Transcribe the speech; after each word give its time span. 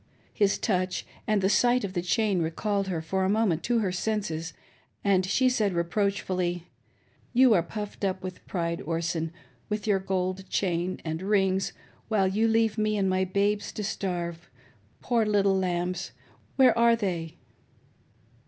His 0.33 0.57
touch 0.57 1.05
and 1.27 1.43
the 1.43 1.47
sight 1.47 1.83
of 1.83 1.93
the 1.93 2.01
chain 2.01 2.41
recalled 2.41 2.87
her 2.87 3.03
for 3.03 3.23
a 3.23 3.29
moment 3.29 3.61
to 3.65 3.81
her 3.81 3.91
senses, 3.91 4.51
and 5.03 5.23
she 5.27 5.47
said 5.47 5.73
reproachfully— 5.73 6.65
"You 7.35 7.53
are 7.53 7.61
puffed 7.61 8.03
up 8.03 8.23
with 8.23 8.43
pride, 8.47 8.81
Orson, 8.81 9.31
with 9.69 9.85
your 9.85 9.99
gold 9.99 10.49
chain 10.49 10.99
and 11.05 11.21
rings, 11.21 11.71
while 12.07 12.27
you 12.27 12.47
leave 12.47 12.79
me 12.79 12.97
and 12.97 13.07
my 13.11 13.25
babes 13.25 13.71
to 13.73 13.83
starve. 13.83 14.49
Poor 15.01 15.23
little 15.23 15.55
lambs! 15.55 16.13
where 16.55 16.75
are 16.75 16.95
they.'" 16.95 17.37